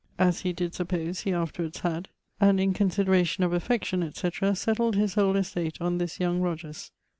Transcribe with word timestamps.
As 0.17 0.39
he 0.39 0.51
did 0.51 0.73
suppose, 0.73 1.19
he 1.19 1.31
afterwards 1.31 1.81
had; 1.81 2.09
and 2.39 2.59
in 2.59 2.73
consideration 2.73 3.43
of 3.43 3.53
affection, 3.53 4.01
etc., 4.01 4.55
settled 4.55 4.95
his 4.95 5.13
whole 5.13 5.35
estate 5.35 5.79
on 5.79 5.99
this 5.99 6.19
young 6.19 6.41
Rogers. 6.41 6.91